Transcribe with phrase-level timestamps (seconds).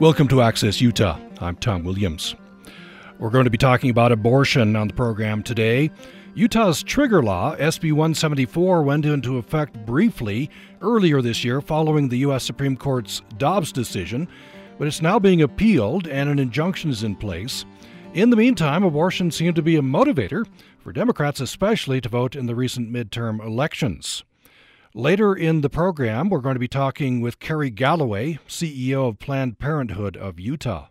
[0.00, 1.20] Welcome to Access Utah.
[1.40, 2.34] I'm Tom Williams.
[3.20, 5.88] We're going to be talking about abortion on the program today.
[6.34, 10.50] Utah's trigger law, SB 174, went into effect briefly
[10.82, 12.42] earlier this year following the U.S.
[12.42, 14.26] Supreme Court's Dobbs decision,
[14.78, 17.64] but it's now being appealed and an injunction is in place.
[18.14, 20.44] In the meantime, abortion seemed to be a motivator
[20.80, 24.24] for Democrats, especially to vote in the recent midterm elections.
[24.96, 29.58] Later in the program, we're going to be talking with Karrie Galloway, CEO of Planned
[29.58, 30.86] Parenthood of Utah.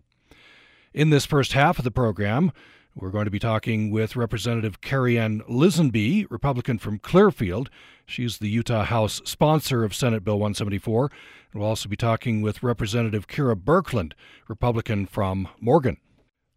[0.94, 2.52] In this first half of the program,
[2.94, 7.70] we're going to be talking with Representative Carrie Ann Lisenby, Republican from Clearfield.
[8.06, 11.10] She's the Utah House sponsor of Senate Bill 174.
[11.54, 14.12] And we'll also be talking with Representative Kera Birkeland,
[14.50, 15.96] Republican from Morgan.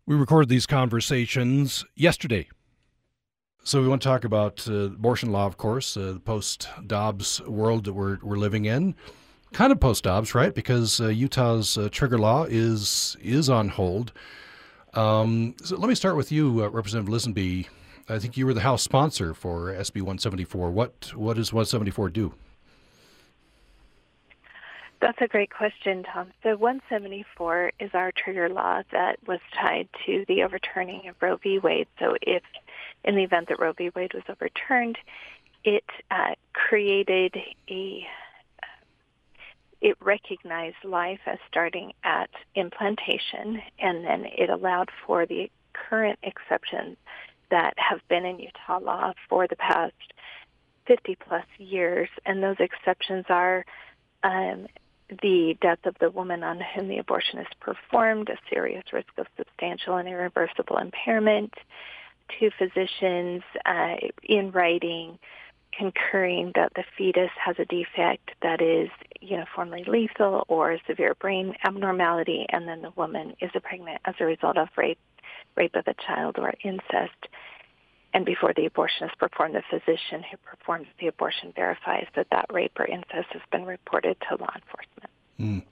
[0.05, 2.49] We recorded these conversations yesterday
[3.66, 7.84] so we want to talk about uh, abortion law, of course, uh, the post-Dobbs world
[7.84, 8.95] that we're we're living in.
[9.52, 10.54] Kind of post-Dobbs, right?
[10.54, 14.13] Because uh, Utah's uh, trigger law is is on hold.
[14.95, 17.66] Um, so let me start with you, uh, Representative Lisonbee.
[18.09, 20.71] I think you were the House sponsor for SB 174.
[20.71, 22.35] What what does 174 do?
[25.07, 26.32] That's a great question, Tom.
[26.43, 31.60] So 174 is our trigger law that was tied to the overturning of Roe v.
[31.60, 31.87] Wade.
[32.01, 32.43] So if
[33.04, 33.93] in the event that Roe v.
[33.95, 34.98] Wade was overturned,
[35.63, 37.37] it uh, created
[37.71, 38.04] a
[39.80, 46.96] it recognized life as starting at implantation, and then it allowed for the current exceptions
[47.52, 49.95] that have been in Utah law for the past
[50.88, 53.65] 50 plus years, and those exceptions are
[54.24, 54.66] um,
[55.09, 59.26] the death of the woman on whom the abortion is performed, a serious risk of
[59.37, 61.54] substantial and irreversible impairment,
[62.40, 65.19] to physicians uh, in writing
[65.76, 68.88] concurring that the fetus has a defect that is
[69.21, 74.25] uniformly lethal or severe brain abnormality, and then the woman is a pregnant as a
[74.25, 74.98] result of rape,
[75.56, 77.28] rape of a child or incest.
[78.16, 82.47] And before the abortion is performed, the physician who performs the abortion verifies that that
[82.50, 85.10] rape or incest has been reported to law enforcement.
[85.38, 85.62] Mm.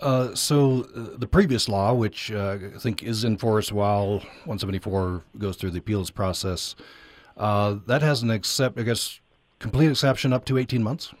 [0.00, 5.24] Uh, so uh, the previous law, which uh, I think is in force while 174
[5.36, 6.76] goes through the appeals process,
[7.36, 9.18] uh, that has an accept, I guess,
[9.58, 11.12] complete exception up to 18 months.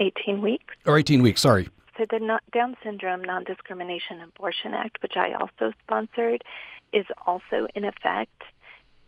[0.00, 0.74] 18 weeks.
[0.86, 1.40] Or 18 weeks.
[1.40, 1.68] Sorry.
[1.96, 6.42] So the Down Syndrome Non-Discrimination Abortion Act, which I also sponsored,
[6.92, 8.42] is also in effect.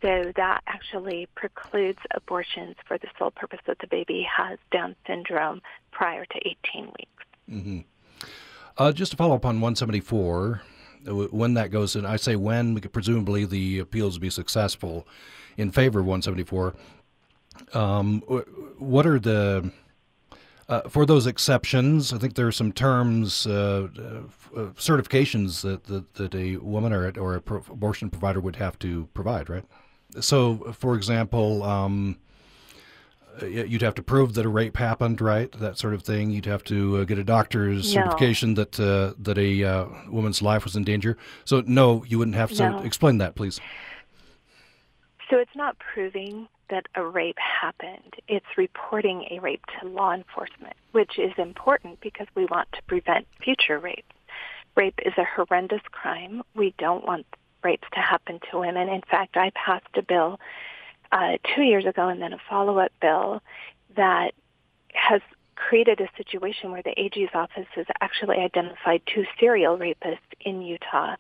[0.07, 5.61] So that actually precludes abortions for the sole purpose that the baby has Down syndrome
[5.91, 7.25] prior to 18 weeks.
[7.51, 7.79] Mm-hmm.
[8.79, 10.63] Uh, just to follow up on 174,
[11.09, 15.09] uh, when that goes, and I say when, presumably the appeals will be successful
[15.57, 16.77] in favor of 174.
[17.75, 18.21] Um,
[18.79, 19.73] what are the
[20.69, 22.13] uh, for those exceptions?
[22.13, 27.11] I think there are some terms, uh, uh, certifications that, that, that a woman or
[27.19, 29.65] or a pro- abortion provider would have to provide, right?
[30.21, 31.63] So, for example.
[31.63, 32.19] Um,
[33.43, 35.51] you'd have to prove that a rape happened, right?
[35.53, 36.31] That sort of thing.
[36.31, 38.03] You'd have to uh, get a doctor's no.
[38.03, 41.17] certification that uh, that a uh, woman's life was in danger.
[41.45, 42.79] So no, you wouldn't have to no.
[42.79, 43.61] explain that, please.
[45.31, 48.15] So it's not proving that a rape happened.
[48.29, 53.27] It's reporting a rape to law enforcement, which is important because we want to prevent
[53.43, 54.07] future rape.
[54.77, 56.43] Rape is a horrendous crime.
[56.55, 57.27] We don't want
[57.67, 58.89] rapes to happen to women.
[58.89, 60.31] In fact, I passed a bill
[61.13, 63.43] uh, two years ago and then a follow-up bill
[63.97, 64.33] that
[64.95, 65.21] has
[65.57, 71.17] created a situation where the AG's office has actually identified two serial rapists in Utah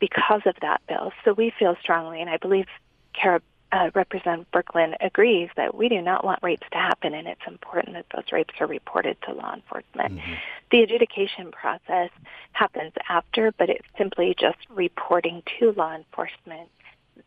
[0.00, 1.12] because of that bill.
[1.24, 2.66] So we feel strongly, and I believe
[3.14, 3.40] Kera,
[3.72, 7.94] uh, Representative Birkeland agrees that we do not want rapes to happen, and it's important
[7.94, 10.16] that those rapes are reported to law enforcement.
[10.16, 10.34] Mm-hmm.
[10.70, 12.10] The adjudication process
[12.52, 16.68] happens after, but it's simply just reporting to law enforcement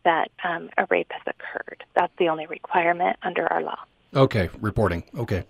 [0.04, 1.84] that um, a rape has occurred.
[1.94, 3.78] That's the only requirement under our law.
[4.14, 5.04] Okay, reporting.
[5.16, 5.44] Okay.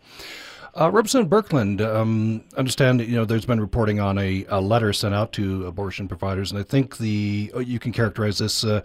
[0.78, 5.14] Uh, Representative Birkeland, um, understand you know there's been reporting on a, a, letter sent
[5.14, 8.82] out to abortion providers, and I think the oh, you can characterize this uh,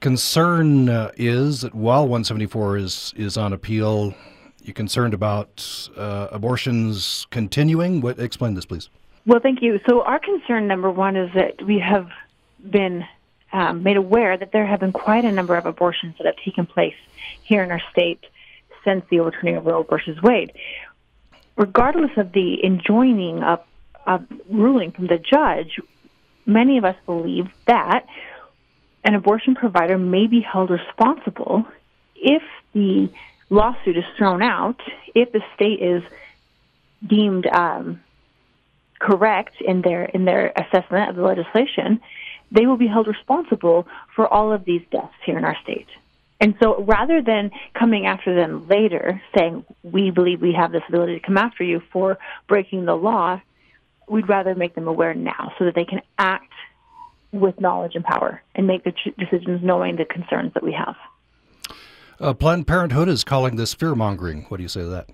[0.00, 4.14] concern uh, is that while 174 is is on appeal,
[4.62, 8.00] you're concerned about uh, abortions continuing.
[8.00, 8.88] What explain this, please?
[9.26, 9.78] Well, thank you.
[9.86, 12.08] So our concern number one is that we have
[12.68, 13.04] been
[13.52, 16.66] um, made aware that there have been quite a number of abortions that have taken
[16.66, 16.96] place
[17.44, 18.24] here in our state
[18.86, 20.52] since the overturning of Roe versus Wade.
[21.56, 23.60] Regardless of the enjoining of,
[24.06, 25.80] of ruling from the judge,
[26.46, 28.06] many of us believe that
[29.04, 31.66] an abortion provider may be held responsible
[32.14, 32.42] if
[32.72, 33.10] the
[33.50, 34.80] lawsuit is thrown out,
[35.14, 36.02] if the state is
[37.06, 38.00] deemed um,
[38.98, 42.00] correct in their in their assessment of the legislation,
[42.50, 45.88] they will be held responsible for all of these deaths here in our state.
[46.40, 51.18] And so rather than coming after them later, saying, we believe we have this ability
[51.18, 53.40] to come after you for breaking the law,
[54.08, 56.52] we'd rather make them aware now so that they can act
[57.32, 60.96] with knowledge and power and make the decisions knowing the concerns that we have.
[62.20, 64.44] Uh, Planned Parenthood is calling this fear mongering.
[64.48, 65.10] What do you say to that?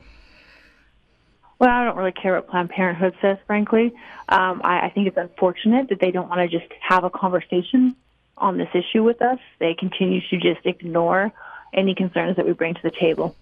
[1.58, 3.92] Well, I don't really care what Planned Parenthood says, frankly.
[4.28, 7.96] Um, I, I think it's unfortunate that they don't want to just have a conversation
[8.37, 9.38] on this issue with us.
[9.58, 11.32] They continue to just ignore
[11.73, 13.34] any concerns that we bring to the table.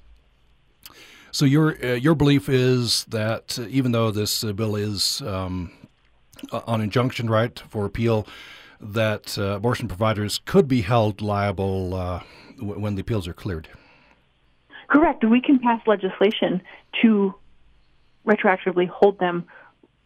[1.32, 5.70] So your uh, your belief is that uh, even though this uh, bill is um,
[6.52, 8.26] on injunction right for appeal,
[8.80, 12.22] that uh, abortion providers could be held liable uh,
[12.58, 13.68] w- when the appeals are cleared.
[14.88, 15.24] Correct.
[15.24, 16.60] We can pass legislation
[17.02, 17.34] to
[18.26, 19.46] retroactively hold them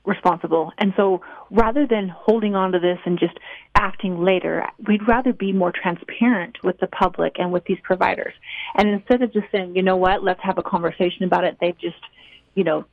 [0.04, 0.72] responsible.
[0.78, 3.38] And so rather than holding on to this and just
[3.74, 8.34] acting later, we'd rather be more transparent with the public and with these providers.
[8.74, 11.78] And instead of just saying, you know what, let's have a conversation about it, they've
[11.78, 11.96] just,
[12.54, 12.84] you know,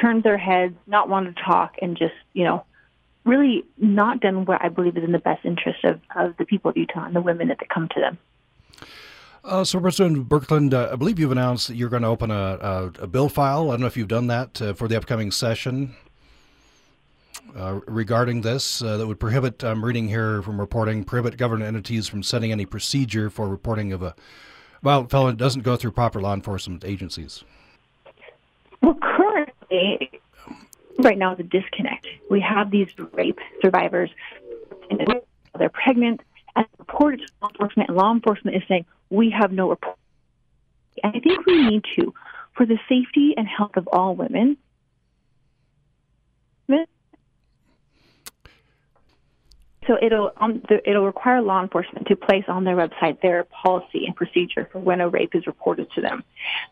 [0.00, 2.64] turned their heads, not wanted to talk, and just, you know,
[3.24, 6.70] really not done what I believe is in the best interest of, of the people
[6.70, 8.18] of Utah and the women that come to them.
[9.44, 12.34] Uh, so, President Birkeland, uh, I believe you've announced that you're going to open a,
[12.34, 13.70] a, a, bill file.
[13.70, 15.96] I don't know if you've done that uh, for the upcoming session
[17.56, 22.08] uh, regarding this uh, that would prohibit, I'm reading here from reporting, prohibit government entities
[22.08, 24.14] from setting any procedure for reporting of a
[24.82, 27.44] violent felon doesn't go through proper law enforcement agencies.
[28.80, 30.10] Well, currently,
[30.98, 32.06] right now, the disconnect.
[32.30, 34.10] We have these rape survivors,
[34.90, 35.22] and
[35.58, 36.20] they're pregnant,
[36.56, 39.96] and reported to law enforcement, and law enforcement is saying, we have no report.
[41.02, 42.12] And I think we need to,
[42.54, 44.56] for the safety and health of all women,
[49.86, 54.06] So it'll um, the, it'll require law enforcement to place on their website their policy
[54.06, 56.22] and procedure for when a rape is reported to them.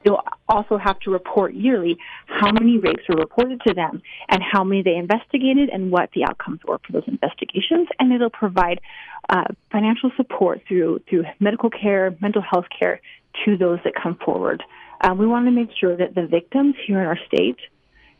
[0.04, 4.62] They'll also have to report yearly how many rapes were reported to them and how
[4.62, 7.88] many they investigated and what the outcomes were for those investigations.
[7.98, 8.80] And it'll provide
[9.28, 13.00] uh, financial support through through medical care, mental health care
[13.44, 14.62] to those that come forward.
[15.00, 17.58] Um, we want to make sure that the victims here in our state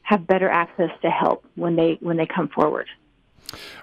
[0.03, 2.89] have better access to help when they when they come forward.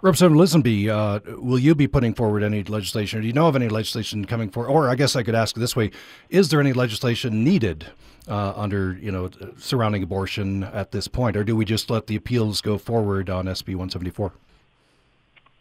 [0.01, 3.19] Representative Lisonbee, uh, will you be putting forward any legislation?
[3.19, 4.69] Or do you know of any legislation coming forward?
[4.69, 5.91] Or I guess I could ask this way:
[6.29, 7.87] Is there any legislation needed
[8.27, 12.15] uh, under you know surrounding abortion at this point, or do we just let the
[12.15, 14.31] appeals go forward on SB 174?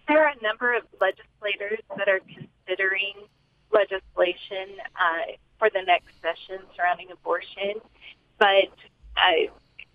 [0.09, 3.15] There are a number of legislators that are considering
[3.73, 7.81] legislation uh, for the next session surrounding abortion,
[8.39, 8.71] but
[9.17, 9.49] I,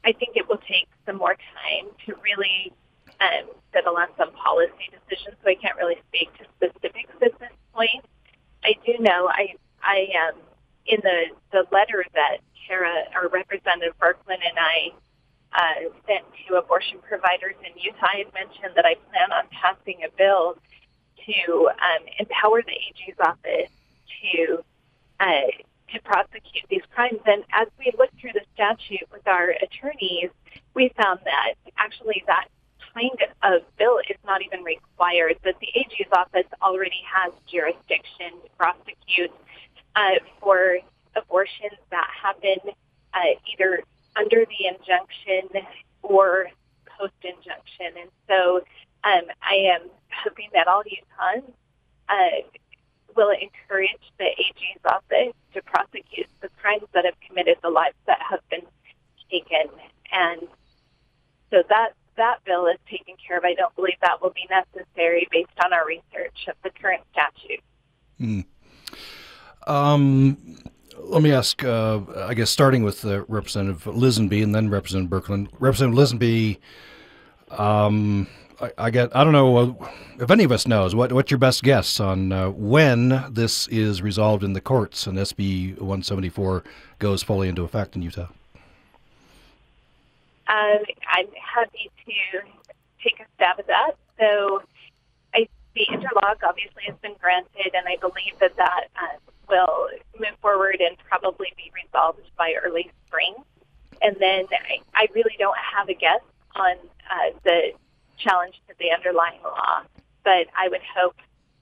[0.04, 2.74] I think it will take some more time to really
[3.22, 7.54] um, settle on some policy decisions, so I can't really speak to specifics at this
[7.74, 8.04] point.
[8.64, 10.40] I do know I I um,
[10.86, 14.92] in the the letter that Kera or Representative Birkeland and I
[15.54, 20.10] uh, sent to abortion providers in Utah, I mentioned that I plan on passing a
[20.18, 20.58] bill
[21.26, 23.72] to um, empower the AG's office
[24.24, 24.64] to
[25.20, 25.52] uh,
[25.94, 27.20] to prosecute these crimes.
[27.26, 30.32] And as we looked through the statute with our attorneys,
[30.74, 32.48] we found that actually that
[32.94, 38.50] kind of bill is not even required, that the AG's office already has jurisdiction to
[38.58, 39.32] prosecute
[39.96, 40.78] uh, for
[41.16, 42.58] abortions that happen
[43.14, 43.20] uh,
[43.52, 43.84] either
[44.16, 45.68] under the injunction
[46.02, 46.48] or
[46.98, 48.00] post injunction.
[48.00, 48.62] And so
[49.04, 49.90] um, I am
[50.24, 51.44] hoping that all Utahns
[52.10, 52.48] uh,
[53.16, 58.20] will encourage the AG's office to prosecute the crimes that have committed the lives that
[58.30, 58.66] have been
[59.30, 59.68] taken.
[60.12, 60.42] And
[61.50, 63.44] so that that bill is taken care of.
[63.44, 67.64] I don't believe that will be necessary based on our research of the current statute.
[68.18, 68.42] Hmm.
[69.68, 70.58] Um,
[70.98, 75.48] let me ask, uh, I guess, starting with uh, Representative Lisonbee and then Representative Birkeland.
[75.60, 76.58] Representative Lisonbee,
[77.60, 78.28] um,
[78.62, 80.94] I, I, get, I don't know uh, if any of us knows.
[80.94, 85.18] What, what's your best guess on uh, when this is resolved in the courts and
[85.18, 86.64] SB 174
[87.00, 88.28] goes fully into effect in Utah?
[90.48, 92.42] Um, I'm happy to
[93.04, 93.92] take a stab at that.
[94.20, 94.62] So
[95.34, 99.18] I, the interlock obviously has been granted, and I believe that that uh,
[99.50, 103.36] will move forward and probably be resolved by early spring.
[104.02, 106.22] And then I, I really don't have a guess
[106.56, 106.76] on
[107.10, 107.72] uh, the
[108.18, 109.82] challenge to the underlying law,
[110.24, 111.16] but I would hope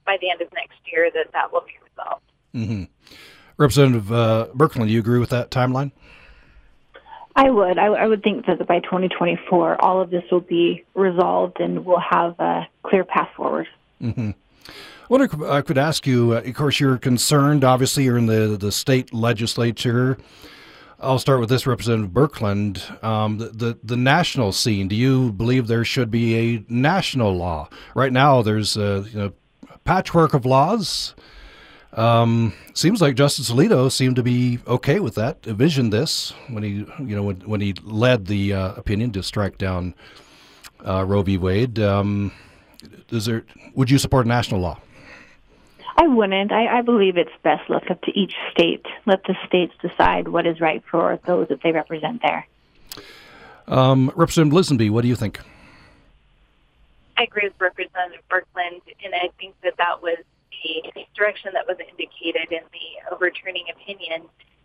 [0.06, 2.24] by the end of next year that that will be resolved.
[2.54, 2.84] Mm-hmm.
[3.56, 5.92] Representative uh, do you agree with that timeline?
[7.40, 7.78] I would.
[7.78, 11.98] I, I, would think that by 2024, all of this will be resolved and we'll
[11.98, 13.66] have a clear path forward.
[14.02, 14.32] Mm-hmm.
[14.68, 14.72] I
[15.08, 16.34] wonder if I could ask you.
[16.34, 17.64] Uh, of course, you're concerned.
[17.64, 20.18] Obviously, you're in the the state legislature.
[21.00, 23.02] I'll start with this, Representative Birkeland.
[23.02, 24.86] Um, the, the, the national scene.
[24.86, 27.70] Do you believe there should be a national law?
[27.94, 29.32] Right now, there's a you know,
[29.84, 31.14] patchwork of laws.
[31.92, 35.38] Um, seems like Justice Alito seemed to be okay with that.
[35.46, 39.58] Envisioned this when he, you know, when, when he led the uh, opinion to strike
[39.58, 39.94] down
[40.86, 41.36] uh, Roe v.
[41.36, 41.78] Wade.
[41.80, 42.32] Um,
[43.10, 43.44] is there?
[43.74, 44.78] Would you support national law?
[45.96, 46.52] I wouldn't.
[46.52, 48.86] I, I believe it's best left up to each state.
[49.04, 52.46] Let the states decide what is right for those that they represent there.
[53.68, 55.40] Um, Representative Lisonbee, what do you think?
[57.18, 60.16] I agree with Representative Birkeland, and I think that that was
[60.50, 64.24] the direction that was indicated in the overturning opinion.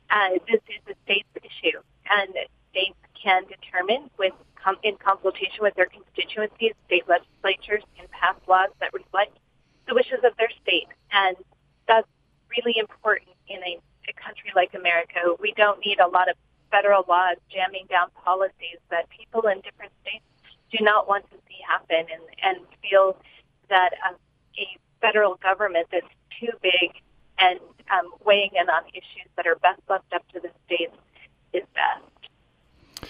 [0.09, 2.31] Uh, this is a state's issue, and
[2.71, 4.33] states can determine, with
[4.81, 9.37] in consultation with their constituencies, state legislatures can pass laws that reflect
[9.87, 11.37] the wishes of their state, and
[11.87, 12.07] that's
[12.49, 13.77] really important in a,
[14.09, 15.37] a country like America.
[15.39, 16.35] We don't need a lot of
[16.71, 20.25] federal laws jamming down policies that people in different states
[20.71, 23.17] do not want to see happen, and and feel
[23.69, 24.15] that um,
[24.57, 24.65] a
[25.01, 26.91] federal government that's too big
[27.39, 27.59] and
[27.91, 30.95] um, weighing in on issues that are best left up to the states
[31.53, 33.09] is best.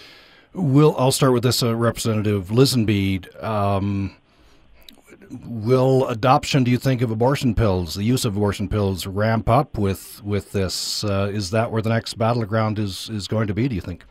[0.54, 3.44] Will I'll start with this, uh, Representative Lisonbee.
[3.44, 4.16] Um,
[5.46, 9.78] will adoption, do you think, of abortion pills, the use of abortion pills, ramp up
[9.78, 11.04] with with this?
[11.04, 13.68] Uh, is that where the next battleground is is going to be?
[13.68, 14.06] Do you think?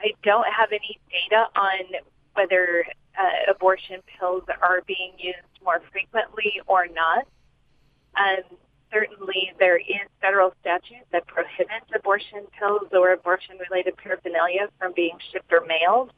[0.00, 2.00] I don't have any data on
[2.34, 2.84] whether
[3.18, 7.26] uh, abortion pills are being used more frequently or not.
[8.16, 8.58] Um,
[8.92, 15.52] certainly, there is federal statute that prohibits abortion pills or abortion-related paraphernalia from being shipped
[15.52, 16.12] or mailed,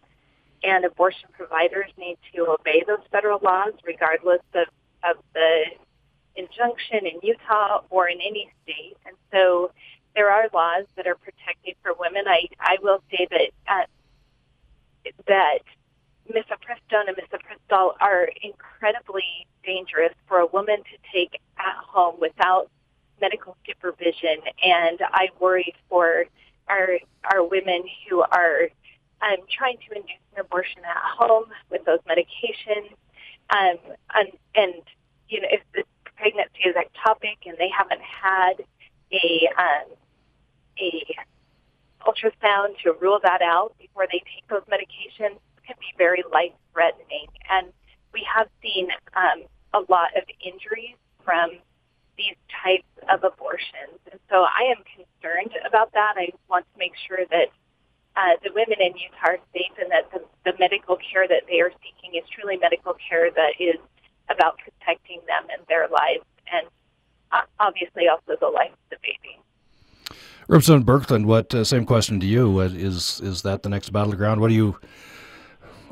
[0.62, 4.66] and abortion providers need to obey those federal laws regardless of,
[5.08, 5.64] of the
[6.36, 8.96] injunction in Utah or in any state.
[9.06, 9.72] And so
[10.14, 12.24] there are laws that are protecting for women.
[12.26, 13.86] I, I will say that uh,
[15.26, 15.60] that
[16.28, 22.70] mifepristone and misoprostol are incredibly dangerous for a woman to take at home without
[23.20, 24.38] medical supervision.
[24.62, 26.24] And I worry for
[26.68, 28.68] our our women who are
[29.22, 32.90] um, trying to induce an abortion at home with those medications.
[33.50, 33.78] Um,
[34.14, 34.74] and, and
[35.28, 35.82] you know, if the
[36.16, 38.54] pregnancy is ectopic and they haven't had
[39.12, 39.90] a um,
[40.78, 41.16] a
[42.06, 47.28] ultrasound to rule that out before they take those medications, can be very life threatening.
[47.52, 47.68] And
[48.16, 49.44] we have seen um,
[49.76, 51.60] a lot of injuries from
[52.16, 54.00] these types of abortions.
[54.10, 56.16] And so I am concerned about that.
[56.16, 57.52] I want to make sure that
[58.16, 61.60] uh, the women in Utah are safe and that the, the medical care that they
[61.60, 63.78] are seeking is truly medical care that is
[64.28, 66.66] about protecting them and their lives and
[67.30, 69.38] uh, obviously also the life of the baby.
[70.48, 72.58] Representative Birkeland, what uh, same question to you?
[72.60, 74.40] Is is that the next battleground?
[74.40, 74.78] What do you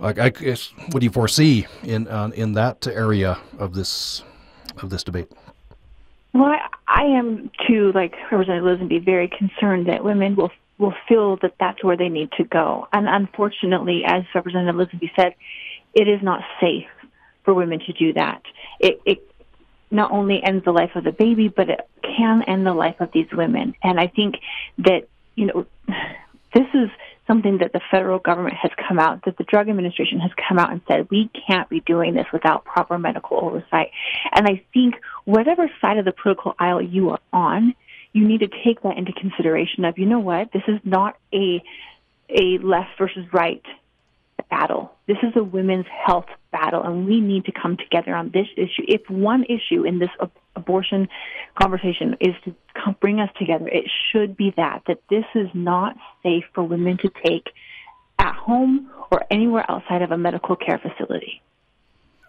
[0.01, 4.23] I, I guess, what do you foresee in uh, in that area of this
[4.83, 5.31] of this debate?
[6.33, 11.37] Well, I, I am too, like Representative Lisonbee, very concerned that women will will feel
[11.39, 12.87] that that's where they need to go.
[12.93, 15.35] And unfortunately, as Representative Lisonbee said,
[15.95, 16.87] it is not safe
[17.45, 18.43] for women to do that.
[18.81, 19.31] It, it
[19.91, 23.13] not only ends the life of the baby, but it can end the life of
[23.13, 23.75] these women.
[23.83, 24.37] And I think
[24.79, 25.67] that you know
[26.55, 26.91] this is
[27.27, 30.71] something that the federal government has come out, that the Drug Administration has come out
[30.71, 33.91] and said, we can't be doing this without proper medical oversight.
[34.33, 37.75] And I think whatever side of the political aisle you are on,
[38.13, 41.63] you need to take that into consideration of, you know what, this is not a,
[42.31, 43.63] a left versus right
[44.49, 44.93] battle.
[45.07, 48.85] This is a women's health battle, and we need to come together on this issue.
[48.87, 50.11] If one issue in this
[50.57, 51.09] abortion
[51.61, 52.55] conversation is to
[53.01, 57.11] bring us together, it should be that that this is not safe for women to
[57.25, 57.49] take
[58.19, 61.43] at home or anywhere outside of a medical care facility.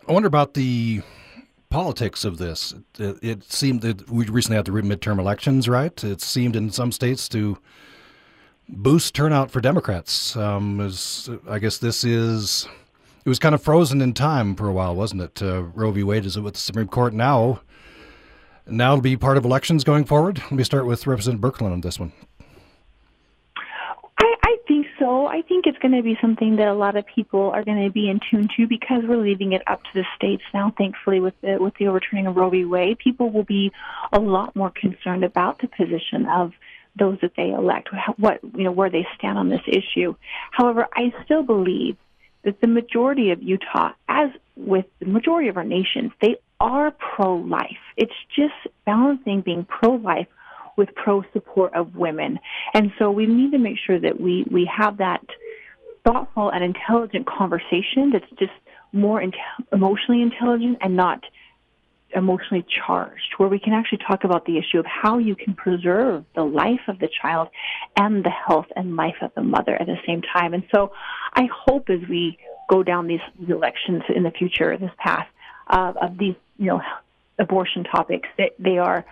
[0.08, 1.02] I wonder about the
[1.70, 2.74] politics of this.
[2.98, 6.04] It, it seemed that we recently had the midterm elections, right?
[6.04, 7.58] It seemed in some states to
[8.70, 10.36] boost turnout for Democrats.
[10.36, 12.68] Um, is, I guess this is
[13.26, 15.42] it was kind of frozen in time for a while, wasn't it?
[15.42, 16.04] Uh, Roe v.
[16.04, 17.62] Wade is with the Supreme Court now.
[18.70, 20.40] Now to be part of elections going forward.
[20.40, 22.12] Let me start with Representative Birkeland on this one.
[24.20, 25.28] I, I think so.
[25.28, 27.92] I think it's going to be something that a lot of people are going to
[27.92, 30.74] be in tune to because we're leaving it up to the states now.
[30.78, 32.66] Thankfully, with the with the overturning of Roe v.
[32.66, 33.72] Wade, people will be
[34.12, 36.54] a lot more concerned about the position of
[36.98, 40.16] those that they elect, what you know where they stand on this issue.
[40.52, 41.96] However, I still believe
[42.44, 47.84] that the majority of Utah, as with the majority of our nation, they are pro-life.
[47.96, 48.54] It's just
[48.86, 50.28] balancing being pro-life
[50.78, 52.40] with pro-support of women,
[52.74, 55.26] and so we need to make sure that we we have that
[56.06, 58.52] thoughtful and intelligent conversation that's just
[58.94, 59.34] more in-
[59.74, 61.24] emotionally intelligent and not
[62.16, 66.24] emotionally charged, where we can actually talk about the issue of how you can preserve
[66.36, 67.50] the life of the child
[67.98, 70.54] and the health and life of the mother at the same time.
[70.54, 70.92] And so
[71.34, 72.38] I hope as we
[72.70, 75.28] go down these elections in the future, this path
[75.70, 76.82] uh, of these, you know,
[77.40, 79.06] abortion topics, that they are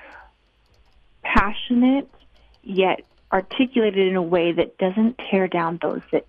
[1.24, 2.10] passionate
[2.64, 6.26] yet articulated in a way that doesn't tear down those that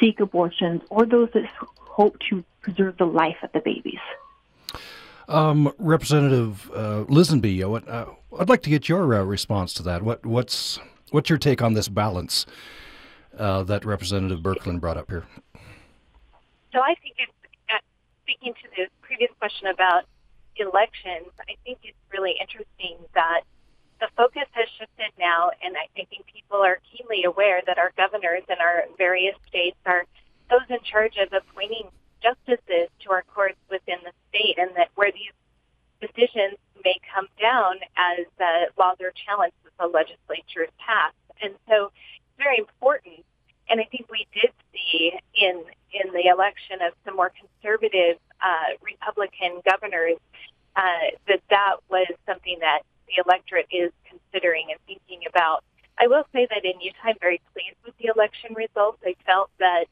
[0.00, 1.44] seek abortions or those that
[1.78, 4.00] hope to preserve the life of the babies.
[5.28, 8.06] Um, Representative uh, Lisonbee, what, uh,
[8.38, 10.02] I'd like to get your uh, response to that.
[10.02, 10.78] What, what's
[11.10, 12.46] what's your take on this balance
[13.38, 15.24] uh, that Representative Birkeland brought up here?
[16.72, 17.32] So I think it's
[18.32, 20.04] speaking to the previous question about
[20.56, 21.28] elections.
[21.40, 23.42] I think it's really interesting that
[24.00, 28.42] the focus has shifted now, and I, think people are keenly aware that our governors
[28.48, 30.04] in our various states are
[30.50, 31.88] those in charge of appointing
[32.22, 35.32] justices to our courts within the state, and that where these
[36.00, 41.14] decisions may come down as uh, laws are challenged with the legislature is passed.
[41.40, 43.24] And so it's very important.
[43.68, 45.62] And I think we did see in
[45.92, 50.18] in the election of some more conservative uh, Republican governors
[50.74, 55.62] uh, that that was something that the electorate is considering and thinking about.
[55.98, 58.98] I will say that in Utah, I'm very pleased with the election results.
[59.04, 59.84] I felt that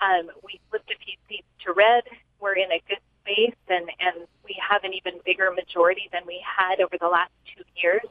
[0.00, 2.04] um, we flipped a few seats to red.
[2.38, 6.40] We're in a good space, and, and we have an even bigger majority than we
[6.46, 8.02] had over the last two years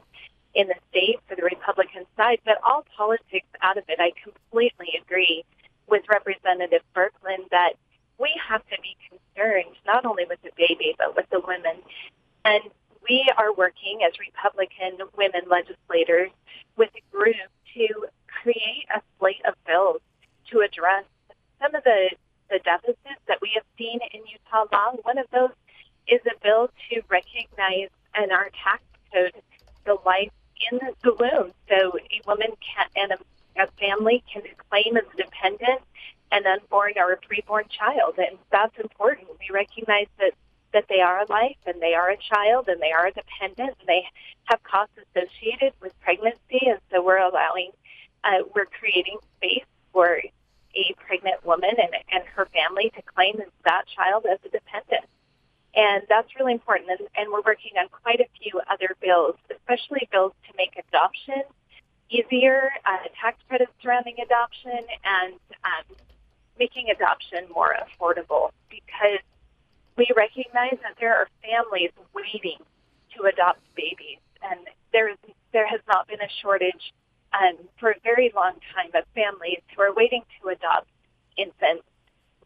[0.54, 2.38] in the state for the Republican side.
[2.44, 5.44] But all politics out of it, I completely agree
[5.88, 7.74] with Representative Birkeland that
[8.18, 11.76] we have to be concerned not only with the baby, but with the women.
[12.44, 12.62] And
[13.08, 16.30] we are working as Republican women legislators
[16.76, 17.34] with a group
[17.74, 17.88] to
[18.26, 20.00] create a slate of bills
[20.50, 21.04] to address
[21.60, 22.10] some of the,
[22.50, 24.92] the deficits that we have seen in Utah law.
[25.02, 25.50] One of those
[26.06, 27.88] is a bill to recognize
[28.20, 29.32] in our tax code
[29.86, 30.30] the life
[30.70, 31.52] in the womb.
[31.68, 35.80] So a woman can and a, a family can claim as a dependent
[36.32, 39.28] an unborn or a preborn child, and that's important.
[39.40, 40.32] We recognize that
[40.72, 43.76] that they are a life and they are a child and they are a dependent
[43.78, 44.04] and they
[44.44, 47.70] have costs associated with pregnancy, and so we're allowing,
[48.24, 50.20] uh, we're creating space for
[50.74, 55.04] a pregnant woman and, and her family to claim that child as a dependent.
[55.74, 56.90] And that's really important.
[56.90, 61.42] And, and we're working on quite a few other bills, especially bills to make adoption
[62.10, 65.96] easier, uh, tax credits surrounding adoption, and um,
[66.58, 69.22] making adoption more affordable because
[70.00, 72.56] we recognize that there are families waiting
[73.14, 74.16] to adopt babies.
[74.40, 74.60] And
[74.94, 75.18] there, is,
[75.52, 76.94] there has not been a shortage
[77.36, 80.88] um, for a very long time of families who are waiting to adopt
[81.36, 81.84] infants.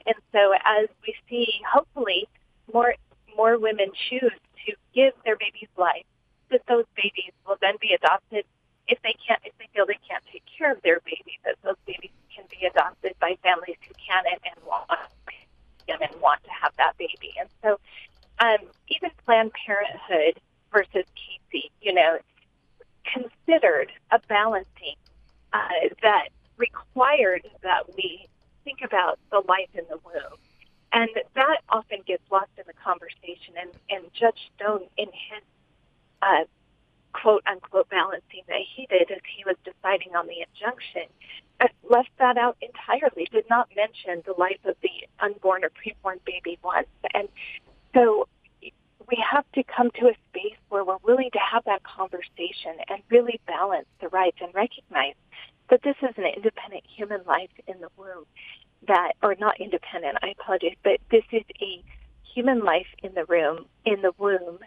[0.05, 2.27] And so as we see, hopefully,
[2.73, 2.95] more
[3.37, 6.07] more women choose to give their babies life,
[6.51, 8.45] that those babies will then be adopted
[8.87, 11.79] if they can't if they feel they can't take care of their baby, that those
[11.87, 14.91] babies can be adopted by families who can and, and want
[15.89, 17.35] and want to have that baby.
[17.39, 17.79] And so
[18.39, 20.41] um, even Planned Parenthood
[20.73, 22.19] versus Casey, you know,
[23.05, 24.97] considered a balancing
[25.53, 28.27] uh, that required that we
[28.65, 30.39] think about the life in the womb.
[30.93, 33.55] And that often gets lost in the conversation.
[33.61, 35.43] And, and Judge Stone, in his
[36.23, 36.45] uh,
[37.13, 41.11] quote unquote balancing that he did as he was deciding on the injunction,
[41.89, 44.91] left that out entirely, did not mention the life of the
[45.21, 46.89] unborn or preborn baby once.
[47.13, 47.29] And
[47.95, 48.29] so
[48.63, 53.03] we have to come to a space where we're willing to have that conversation and
[53.11, 55.15] really balance the rights and recognize
[55.71, 58.25] that this is an independent human life in the womb
[58.87, 61.83] that or not independent i apologize but this is a
[62.35, 64.59] human life in the room in the womb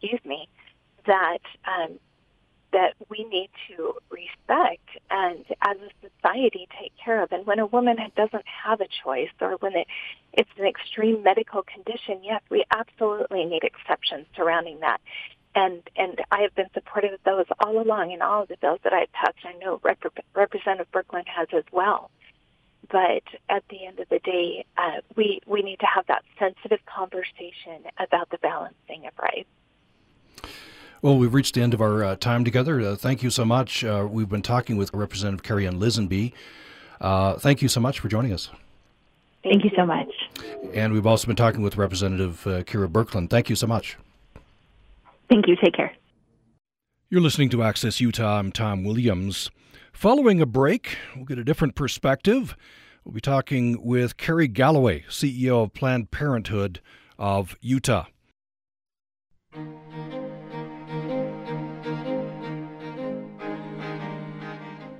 [0.00, 0.48] excuse me
[1.06, 1.98] that um,
[2.76, 7.32] that we need to respect and as a society take care of.
[7.32, 9.86] And when a woman doesn't have a choice or when it,
[10.34, 15.00] it's an extreme medical condition, yes, we absolutely need exceptions surrounding that.
[15.54, 18.80] And, and I have been supportive of those all along in all of the bills
[18.84, 19.46] that I've touched.
[19.46, 22.10] I know Rep- Representative Birkeland has as well.
[22.90, 26.84] But at the end of the day, uh, we, we need to have that sensitive
[26.84, 29.48] conversation about the balancing of rights.
[31.06, 32.80] Well, we've reached the end of our uh, time together.
[32.80, 33.84] Uh, thank you so much.
[33.84, 36.32] Uh, we've been talking with Representative Karianne Lisonbee.
[37.00, 38.50] Uh, thank you so much for joining us.
[39.44, 40.08] Thank you so much.
[40.74, 43.30] And we've also been talking with Representative uh, Kera Birkeland.
[43.30, 43.96] Thank you so much.
[45.28, 45.54] Thank you.
[45.54, 45.94] Take care.
[47.08, 48.40] You're listening to Access Utah.
[48.40, 49.48] I'm Tom Williams.
[49.92, 52.56] Following a break, we'll get a different perspective.
[53.04, 56.80] We'll be talking with Karrie Galloway, CEO of Planned Parenthood
[57.16, 58.06] of Utah.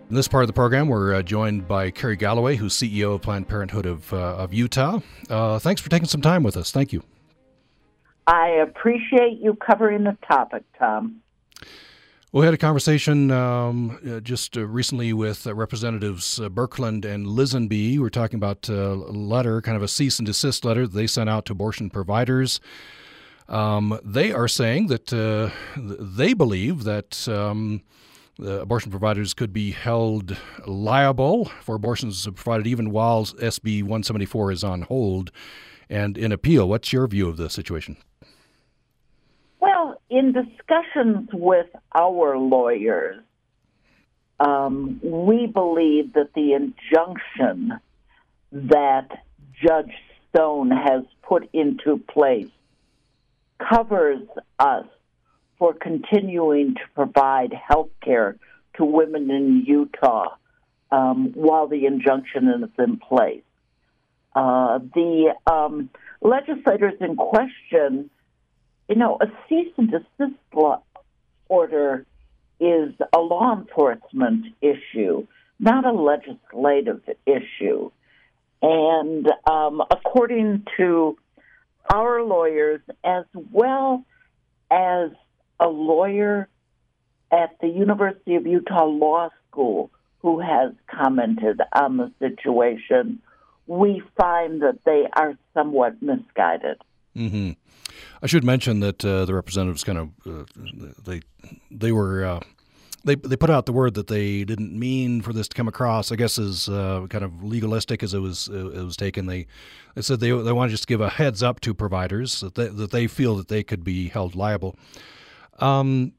[0.08, 3.22] In this part of the program, we're uh, joined by Karrie Galloway, who's CEO of
[3.22, 5.00] Planned Parenthood of, uh, of Utah.
[5.28, 6.70] Uh, thanks for taking some time with us.
[6.70, 7.02] Thank you.
[8.28, 11.22] I appreciate you covering the topic, Tom.
[12.30, 17.98] We had a conversation um, uh, just uh, recently with uh, Representatives Birkeland and Lisonbee.
[17.98, 21.28] We're talking about a letter, kind of a cease and desist letter that they sent
[21.28, 22.60] out to abortion providers.
[23.48, 27.28] Um, they are saying that they believe that.
[27.28, 27.82] Um,
[28.38, 34.64] the abortion providers could be held liable for abortions provided even while SB 174 is
[34.64, 35.30] on hold
[35.88, 36.68] and in appeal.
[36.68, 37.96] What's your view of the situation?
[39.60, 43.22] Well, in discussions with our lawyers,
[44.38, 47.72] um, we believe that the injunction
[48.52, 49.08] that
[49.60, 49.92] Judge
[50.28, 52.50] Stone has put into place
[53.58, 54.22] covers
[54.58, 54.84] us
[55.58, 58.36] for continuing to provide health care
[58.76, 60.36] to women in Utah
[60.90, 63.42] um, while the injunction is in place.
[64.34, 65.88] Uh, the um,
[66.20, 68.10] legislators in question,
[68.88, 70.34] you know, a cease and desist
[71.48, 72.04] order
[72.60, 75.26] is a law enforcement issue,
[75.58, 77.90] not a legislative issue.
[78.62, 81.16] And um, according to
[81.92, 84.04] our lawyers, as well
[84.70, 85.10] as
[85.60, 86.48] a lawyer
[87.32, 93.20] at the University of Utah Law School who has commented on the situation,
[93.66, 96.80] we find that they are somewhat misguided.
[97.16, 97.52] Mm-hmm.
[98.22, 100.44] I should mention that uh, the representatives kind of uh,
[101.04, 101.20] they
[101.70, 102.40] they were uh,
[103.04, 106.12] they they put out the word that they didn't mean for this to come across.
[106.12, 109.26] I guess as uh, kind of legalistic as it was it was taken.
[109.26, 109.46] They
[109.94, 112.68] they said they they want to just give a heads up to providers that they,
[112.68, 114.76] that they feel that they could be held liable.
[115.58, 116.12] Um,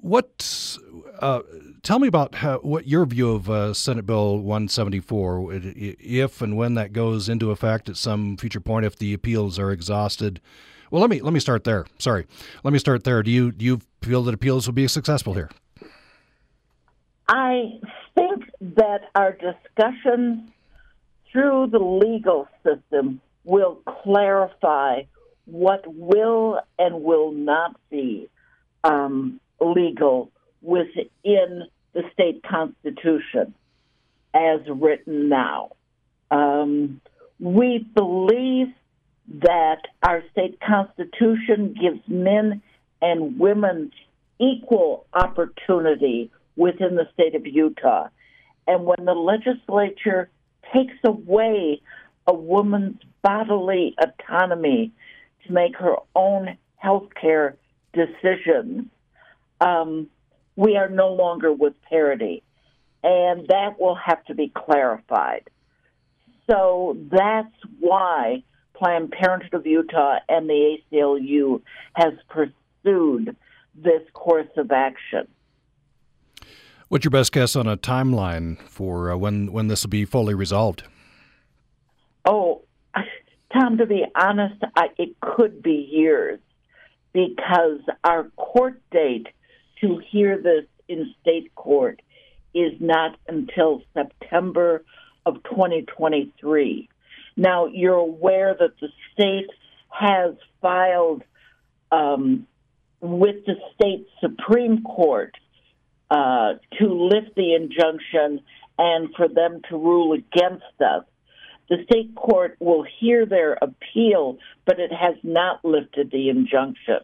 [0.00, 0.78] what?
[1.20, 1.40] Uh,
[1.82, 6.74] tell me about how, what your view of uh, Senate Bill 174, if and when
[6.74, 10.40] that goes into effect at some future point, if the appeals are exhausted.
[10.90, 11.86] Well, let me let me start there.
[11.98, 12.26] Sorry,
[12.62, 13.22] let me start there.
[13.22, 15.50] Do you do you feel that appeals will be successful here?
[17.28, 17.80] I
[18.14, 20.48] think that our discussions
[21.32, 25.02] through the legal system will clarify
[25.46, 28.28] what will and will not be
[28.86, 30.30] um, legal
[30.62, 33.54] within the state constitution
[34.34, 35.70] as written now.
[36.30, 37.00] Um,
[37.40, 38.68] we believe
[39.42, 42.62] that our state constitution gives men
[43.02, 43.92] and women
[44.38, 48.08] equal opportunity within the state of Utah.
[48.66, 50.30] And when the legislature
[50.72, 51.80] takes away
[52.26, 54.92] a woman's bodily autonomy
[55.46, 57.56] to make her own health care
[57.96, 58.86] decisions,
[59.60, 60.08] um,
[60.54, 62.42] we are no longer with parity.
[63.02, 65.48] And that will have to be clarified.
[66.50, 68.42] So that's why
[68.74, 71.62] Planned Parenthood of Utah and the ACLU
[71.94, 73.36] has pursued
[73.74, 75.28] this course of action.
[76.88, 80.34] What's your best guess on a timeline for uh, when when this will be fully
[80.34, 80.84] resolved?
[82.24, 82.62] Oh,
[83.52, 86.38] Tom, to be honest, I, it could be years
[87.16, 89.26] because our court date
[89.80, 92.02] to hear this in state court
[92.54, 94.84] is not until September
[95.24, 96.90] of 2023.
[97.34, 99.48] Now, you're aware that the state
[99.88, 101.22] has filed
[101.90, 102.46] um,
[103.00, 105.34] with the state Supreme Court
[106.10, 108.44] uh, to lift the injunction
[108.78, 111.04] and for them to rule against us.
[111.68, 117.00] The state court will hear their appeal, but it has not lifted the injunction.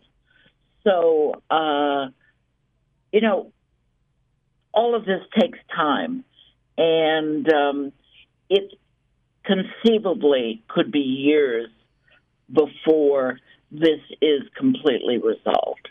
[0.85, 2.09] So, uh,
[3.13, 3.53] you know,
[4.73, 6.25] all of this takes time,
[6.79, 7.93] and um,
[8.49, 8.73] it
[9.45, 11.69] conceivably could be years
[12.53, 13.39] before
[13.71, 15.89] this is completely resolved.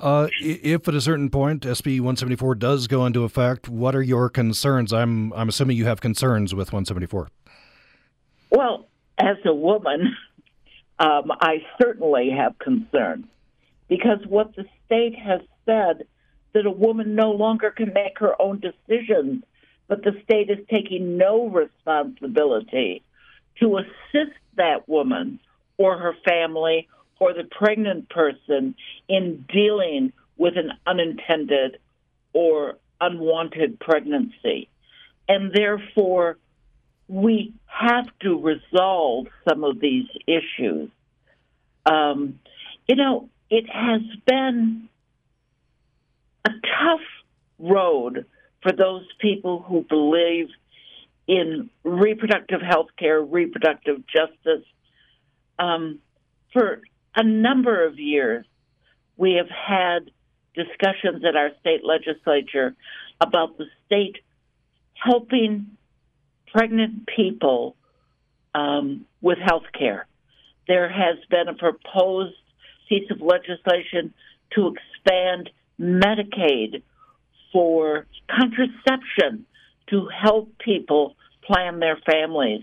[0.00, 4.28] Uh, if at a certain point SB 174 does go into effect, what are your
[4.28, 4.92] concerns?
[4.92, 7.28] I'm I'm assuming you have concerns with 174.
[8.50, 8.86] Well,
[9.18, 10.16] as a woman,
[11.00, 13.26] um, I certainly have concerns
[13.88, 16.06] because what the state has said
[16.52, 19.42] that a woman no longer can make her own decisions,
[19.88, 23.02] but the state is taking no responsibility
[23.60, 25.40] to assist that woman
[25.76, 26.88] or her family
[27.20, 28.74] or the pregnant person
[29.08, 31.78] in dealing with an unintended
[32.32, 34.68] or unwanted pregnancy.
[35.28, 36.38] And therefore,
[37.08, 40.90] we have to resolve some of these issues.
[41.86, 42.38] Um,
[42.86, 44.88] you know, it has been
[46.44, 47.00] a tough
[47.58, 48.26] road
[48.62, 50.48] for those people who believe
[51.26, 54.64] in reproductive health care, reproductive justice.
[55.58, 55.98] Um,
[56.52, 56.80] for
[57.18, 58.46] a number of years,
[59.16, 60.10] we have had
[60.54, 62.76] discussions at our state legislature
[63.20, 64.18] about the state
[64.94, 65.66] helping
[66.52, 67.74] pregnant people
[68.54, 70.06] um, with health care.
[70.68, 72.36] There has been a proposed
[72.88, 74.14] piece of legislation
[74.54, 75.50] to expand
[75.80, 76.82] Medicaid
[77.52, 79.44] for contraception
[79.90, 82.62] to help people plan their families.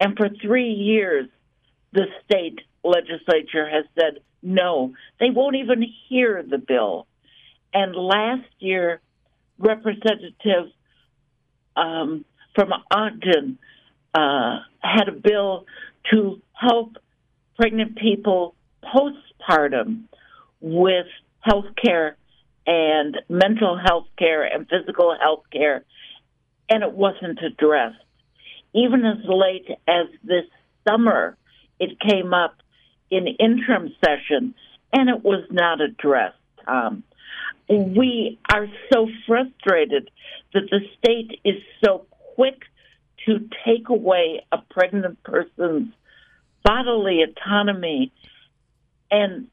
[0.00, 1.28] And for three years,
[1.92, 7.06] the state legislature has said no, they won't even hear the bill.
[7.72, 9.00] And last year,
[9.58, 10.72] Representative
[11.76, 13.58] um, from Ogden
[14.14, 15.66] uh, had a bill
[16.10, 16.96] to help
[17.56, 20.04] pregnant people postpartum
[20.60, 21.06] with
[21.40, 22.16] health care
[22.66, 25.84] and mental health care and physical health care,
[26.68, 27.96] and it wasn't addressed.
[28.74, 30.44] Even as late as this
[30.88, 31.36] summer,
[31.78, 32.56] it came up
[33.12, 34.54] in interim session,
[34.92, 36.36] and it was not addressed.
[36.66, 37.04] Um,
[37.68, 40.10] we are so frustrated
[40.54, 42.62] that the state is so quick
[43.26, 45.92] to take away a pregnant person's
[46.64, 48.10] bodily autonomy
[49.10, 49.48] and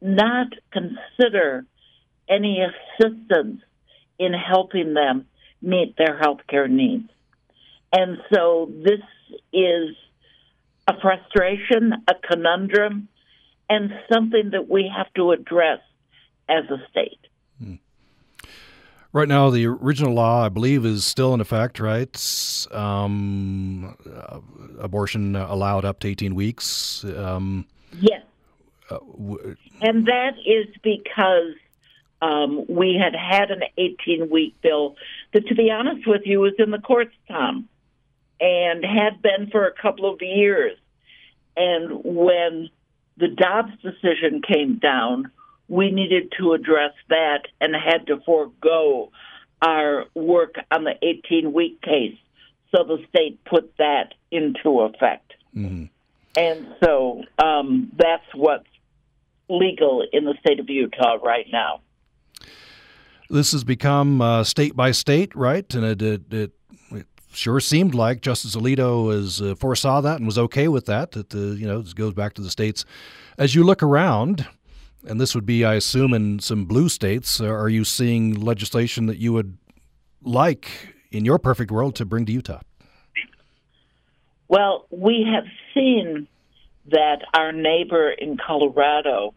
[0.00, 1.66] not consider
[2.28, 3.60] any assistance
[4.18, 5.26] in helping them
[5.60, 7.10] meet their health care needs.
[7.92, 9.00] And so this
[9.52, 9.94] is
[10.90, 13.08] a frustration, a conundrum,
[13.68, 15.80] and something that we have to address
[16.48, 17.20] as a state.
[17.62, 17.74] Hmm.
[19.12, 22.66] Right now, the original law, I believe, is still in effect, right?
[22.72, 24.40] Um, uh,
[24.78, 27.04] abortion allowed up to 18 weeks.
[27.04, 28.22] Um, yes.
[28.88, 31.54] Uh, w- and that is because
[32.22, 34.96] um, we had had an 18 week bill
[35.32, 37.68] that, to be honest with you, was in the courts, Tom,
[38.40, 40.76] and had been for a couple of years.
[41.60, 42.70] And when
[43.18, 45.30] the Dobbs decision came down,
[45.68, 49.12] we needed to address that and had to forego
[49.60, 52.16] our work on the 18 week case.
[52.74, 55.34] So the state put that into effect.
[55.54, 55.84] Mm-hmm.
[56.34, 58.68] And so um, that's what's
[59.50, 61.82] legal in the state of Utah right now.
[63.28, 65.72] This has become uh, state by state, right?
[65.74, 66.52] And it, it, it, it,
[67.32, 71.12] sure seemed like Justice Alito has uh, foresaw that and was okay with that.
[71.12, 72.84] That the you know this goes back to the states.
[73.38, 74.46] As you look around,
[75.06, 79.06] and this would be, I assume, in some blue states, uh, are you seeing legislation
[79.06, 79.56] that you would
[80.22, 82.60] like in your perfect world to bring to Utah?
[84.48, 86.26] Well, we have seen
[86.90, 89.34] that our neighbor in Colorado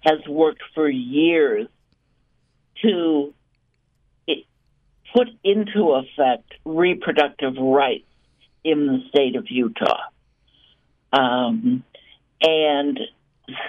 [0.00, 1.68] has worked for years
[2.82, 3.32] to
[5.16, 8.04] put into effect reproductive rights
[8.64, 10.02] in the state of Utah.
[11.12, 11.84] Um,
[12.42, 12.98] and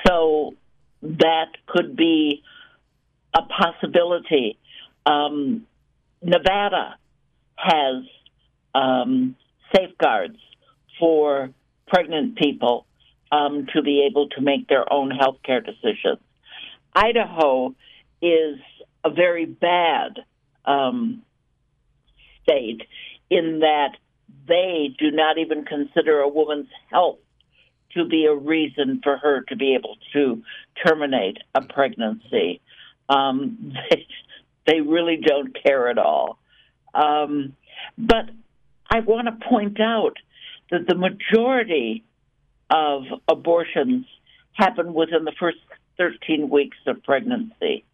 [0.05, 0.55] so
[1.01, 2.43] that could be
[3.33, 4.57] a possibility.
[5.05, 5.65] Um,
[6.21, 6.97] Nevada
[7.55, 8.03] has
[8.75, 9.35] um,
[9.73, 10.37] safeguards
[10.99, 11.51] for
[11.87, 12.85] pregnant people
[13.31, 16.19] um, to be able to make their own health care decisions.
[16.93, 17.75] Idaho
[18.21, 18.59] is
[19.03, 20.19] a very bad
[20.65, 21.23] um,
[22.47, 22.81] state
[23.29, 23.97] in that
[24.47, 27.17] they do not even consider a woman's health
[27.93, 30.41] to be a reason for her to be able to
[30.85, 32.61] terminate a pregnancy.
[33.09, 34.07] Um, they,
[34.65, 36.37] they really don't care at all.
[36.93, 37.55] Um,
[37.97, 38.29] but
[38.89, 40.17] I want to point out
[40.71, 42.03] that the majority
[42.69, 44.05] of abortions
[44.53, 45.57] happen within the first
[45.97, 47.85] 13 weeks of pregnancy.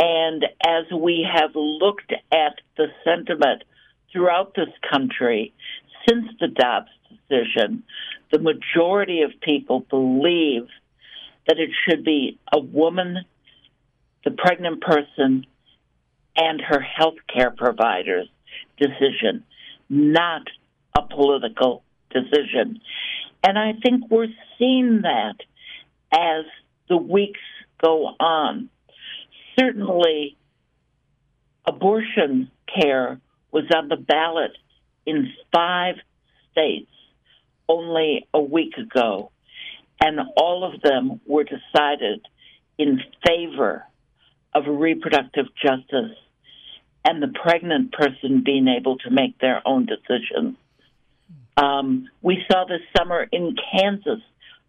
[0.00, 3.64] And as we have looked at the sentiment
[4.10, 5.52] throughout this country
[6.08, 6.88] since the Dobbs
[7.28, 7.82] decision,
[8.32, 10.68] the majority of people believe
[11.46, 13.18] that it should be a woman,
[14.24, 15.44] the pregnant person,
[16.34, 18.28] and her health care provider's
[18.78, 19.44] decision,
[19.90, 20.42] not
[20.96, 22.80] a political decision.
[23.42, 25.36] And I think we're seeing that
[26.12, 26.44] as
[26.88, 27.40] the weeks
[27.82, 28.70] go on.
[29.58, 30.36] Certainly,
[31.66, 33.20] abortion care
[33.52, 34.52] was on the ballot
[35.06, 35.96] in five
[36.52, 36.90] states
[37.68, 39.30] only a week ago,
[40.00, 42.24] and all of them were decided
[42.78, 43.84] in favor
[44.54, 46.16] of reproductive justice
[47.04, 50.56] and the pregnant person being able to make their own decisions.
[51.56, 54.20] Um, we saw this summer in Kansas,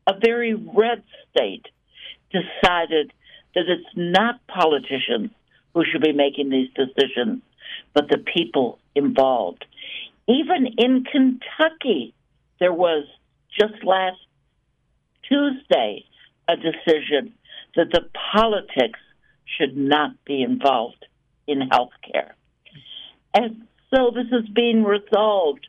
[0.08, 1.66] a very red state
[2.32, 3.12] decided
[3.56, 5.32] that it's not politicians
[5.74, 7.42] who should be making these decisions,
[7.94, 9.66] but the people involved.
[10.28, 12.14] Even in Kentucky,
[12.60, 13.06] there was
[13.58, 14.20] just last
[15.28, 16.06] Tuesday
[16.48, 17.34] a decision
[17.76, 19.00] that the politics
[19.46, 21.06] should not be involved
[21.48, 22.36] in health care.
[23.34, 25.68] And so this is being resolved,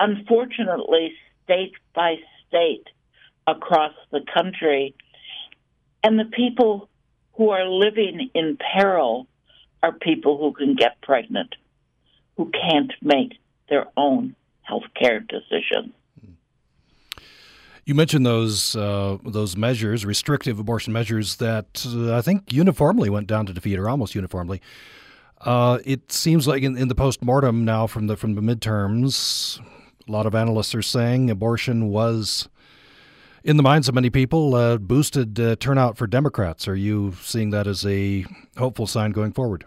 [0.00, 1.12] unfortunately,
[1.44, 2.16] state by
[2.48, 2.86] state
[3.46, 4.94] across the country.
[6.02, 6.88] And the people
[7.36, 9.26] who are living in peril
[9.82, 11.54] are people who can get pregnant,
[12.36, 15.92] who can't make their own health care decisions.
[17.84, 23.26] You mentioned those uh, those measures, restrictive abortion measures, that uh, I think uniformly went
[23.26, 24.62] down to defeat, or almost uniformly.
[25.42, 29.60] Uh, it seems like in, in the post mortem now from the from the midterms,
[30.08, 32.48] a lot of analysts are saying abortion was,
[33.44, 36.66] in the minds of many people, uh, boosted uh, turnout for Democrats.
[36.66, 38.24] Are you seeing that as a
[38.56, 39.66] hopeful sign going forward?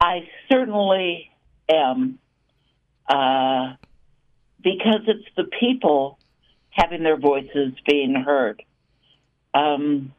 [0.00, 1.30] I certainly
[1.68, 2.20] am,
[3.08, 3.74] uh,
[4.62, 6.18] because it's the people
[6.70, 8.62] having their voices being heard.
[9.52, 10.14] Um,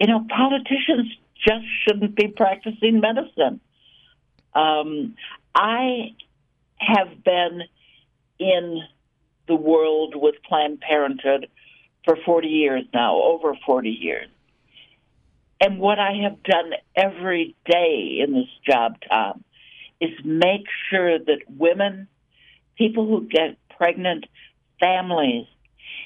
[0.00, 1.12] you know, politicians
[1.46, 3.60] just shouldn't be practicing medicine.
[4.54, 5.14] Um,
[5.54, 6.14] I
[6.78, 7.64] have been
[8.38, 8.82] in
[9.46, 11.48] the world with Planned Parenthood
[12.04, 14.28] for 40 years now, over 40 years.
[15.60, 19.44] And what I have done every day in this job, Tom,
[20.00, 22.08] is make sure that women,
[22.76, 24.26] people who get pregnant,
[24.80, 25.46] families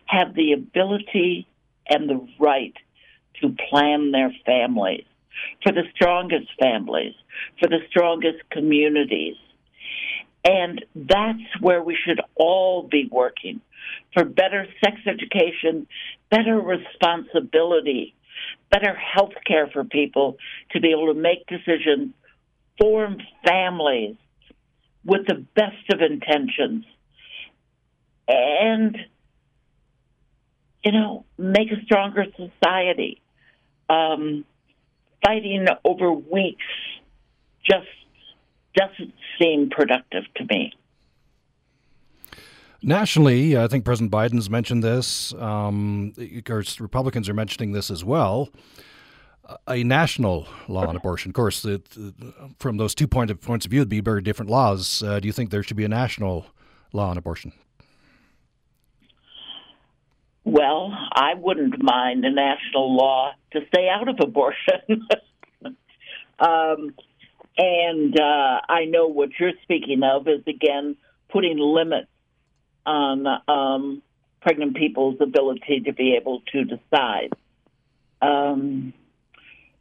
[0.06, 1.48] have the ability
[1.88, 2.74] and the right
[3.40, 5.04] to plan their families
[5.62, 7.14] for the strongest families,
[7.60, 9.36] for the strongest communities.
[10.48, 13.60] And that's where we should all be working
[14.14, 15.86] for better sex education,
[16.30, 18.14] better responsibility,
[18.70, 20.38] better health care for people
[20.70, 22.14] to be able to make decisions,
[22.80, 24.16] form families
[25.04, 26.86] with the best of intentions,
[28.26, 28.96] and,
[30.82, 33.20] you know, make a stronger society.
[33.90, 34.46] Um,
[35.24, 36.64] fighting over weeks
[37.68, 37.86] just
[38.78, 40.72] doesn't seem productive to me.
[42.80, 45.34] Nationally, I think President Biden's mentioned this.
[45.34, 48.50] Um, of course, Republicans are mentioning this as well.
[49.66, 51.30] A national law on abortion.
[51.30, 51.88] Of course, it,
[52.58, 55.02] from those two point of, points of view, it'd be very different laws.
[55.02, 56.46] Uh, do you think there should be a national
[56.92, 57.52] law on abortion?
[60.44, 65.06] Well, I wouldn't mind a national law to stay out of abortion.
[66.38, 66.94] um,
[67.58, 70.96] and uh, I know what you're speaking of is, again,
[71.28, 72.08] putting limits
[72.86, 74.02] on um,
[74.40, 77.32] pregnant people's ability to be able to decide.
[78.22, 78.94] Um,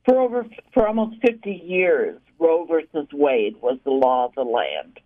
[0.05, 4.99] for over for almost 50 years, Roe versus Wade was the law of the land,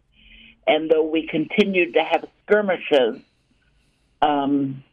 [0.65, 3.21] and though we continued to have skirmishes,
[4.21, 4.83] um,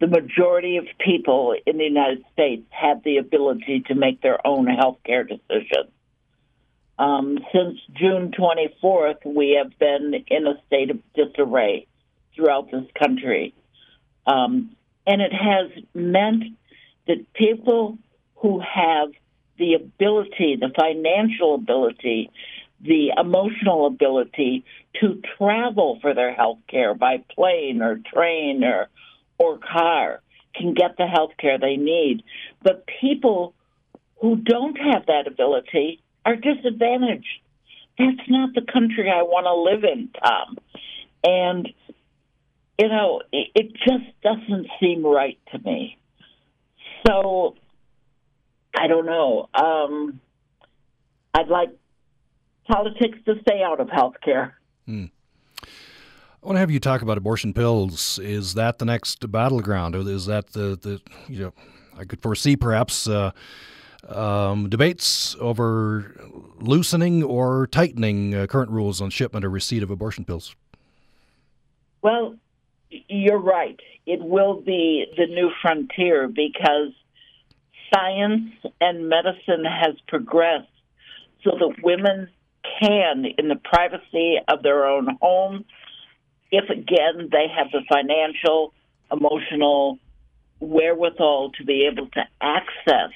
[0.00, 4.66] the majority of people in the United States have the ability to make their own
[4.66, 5.90] health care decisions.
[7.00, 11.86] Um, since June 24th, we have been in a state of disarray
[12.34, 13.54] throughout this country.
[14.26, 16.44] Um, and it has meant
[17.06, 17.96] that people
[18.36, 19.12] who have
[19.56, 22.30] the ability, the financial ability,
[22.82, 24.66] the emotional ability
[25.00, 28.88] to travel for their health care by plane or train or
[29.38, 30.20] or car
[30.54, 32.24] can get the health care they need.
[32.62, 33.54] But people
[34.20, 37.40] who don't have that ability are disadvantaged.
[37.98, 40.56] That's not the country I want to live in, Tom.
[41.22, 41.68] And,
[42.78, 45.98] you know, it, it just doesn't seem right to me.
[47.06, 47.56] So,
[48.76, 49.48] I don't know.
[49.54, 50.20] Um,
[51.34, 51.70] I'd like
[52.70, 54.54] politics to stay out of health care.
[54.88, 55.10] Mm.
[55.62, 58.18] I want to have you talk about abortion pills.
[58.18, 61.52] Is that the next battleground, is that the, the you know,
[61.98, 63.32] I could foresee perhaps uh,
[64.08, 66.14] um, debates over
[66.58, 70.54] loosening or tightening uh, current rules on shipment or receipt of abortion pills?
[72.02, 72.36] Well,
[72.90, 73.78] you're right.
[74.06, 76.92] It will be the new frontier because
[77.94, 80.68] science and medicine has progressed
[81.44, 82.28] so that women
[82.80, 85.64] can, in the privacy of their own home,
[86.52, 88.72] if again they have the financial,
[89.10, 89.98] emotional
[90.60, 93.12] wherewithal to be able to access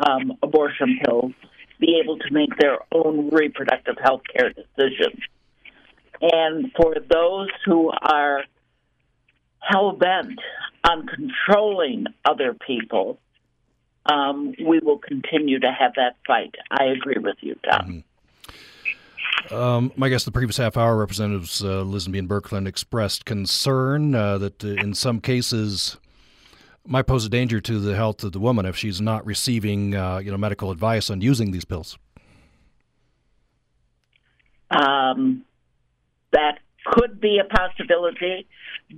[0.00, 1.32] um, abortion pills,
[1.80, 5.20] be able to make their own reproductive health care decisions.
[6.20, 8.44] And for those who are
[9.60, 10.38] hell bent
[10.88, 13.18] on controlling other people,
[14.06, 16.54] um, we will continue to have that fight.
[16.70, 17.80] I agree with you, Tom.
[17.80, 19.54] Mm-hmm.
[19.54, 24.38] Um, I guess the previous half hour, Representatives uh, Lisonbee and Birkeland expressed concern uh,
[24.38, 25.96] that uh, in some cases
[26.86, 30.18] might pose a danger to the health of the woman if she's not receiving, uh,
[30.18, 31.98] you know, medical advice on using these pills.
[34.70, 35.44] Um,
[36.32, 38.46] that could be a possibility,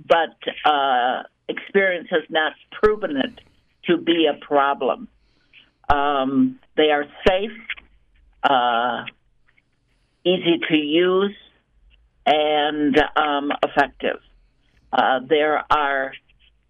[0.07, 3.39] but uh, experience has not proven it
[3.85, 5.07] to be a problem.
[5.89, 7.51] Um, they are safe,
[8.43, 9.03] uh,
[10.25, 11.35] easy to use,
[12.25, 14.19] and um, effective.
[14.93, 16.13] Uh, there are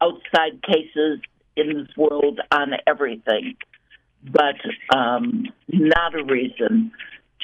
[0.02, 1.20] outside cases
[1.56, 3.56] in this world on everything,
[4.24, 4.56] but
[4.95, 6.91] um, not a reason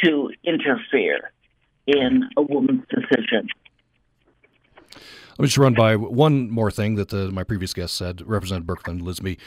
[0.03, 1.31] to interfere
[1.87, 3.49] in a woman's decision.
[5.37, 8.65] Let me just run by one more thing that the, my previous guest said, Representative
[8.65, 9.37] Birkeland Lisonbee.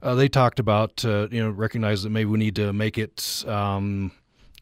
[0.00, 3.44] Uh, they talked about, uh, you know, recognize that maybe we need to make it
[3.48, 4.12] um,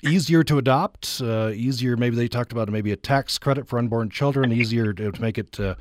[0.02, 1.96] easier to adopt, uh, easier.
[1.96, 5.38] Maybe they talked about maybe a tax credit for unborn children, easier to, to make
[5.38, 5.74] it uh,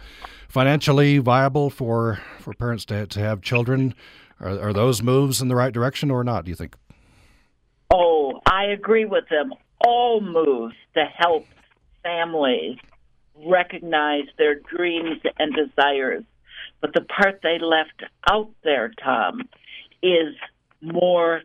[0.47, 3.93] financially viable for for parents to to have children.
[4.39, 6.45] Are, are those moves in the right direction or not?
[6.45, 6.75] Do you think?
[7.91, 9.53] Oh, I agree with them.
[9.85, 11.45] All moves to help
[12.03, 12.77] families
[13.45, 16.23] recognize their dreams and desires.
[16.81, 19.41] But the part they left out there, Tom,
[20.03, 20.35] is
[20.81, 21.41] more